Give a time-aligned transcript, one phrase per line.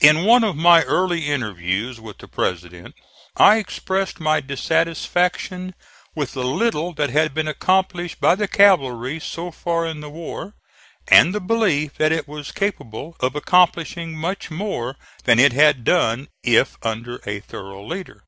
[0.00, 2.96] In one of my early interviews with the President
[3.36, 5.76] I expressed my dissatisfaction
[6.16, 10.54] with the little that had been accomplished by the cavalry so far in the war,
[11.06, 16.26] and the belief that it was capable of accomplishing much more than it had done
[16.42, 18.24] if under a thorough leader.